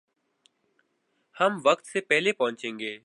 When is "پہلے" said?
2.01-2.33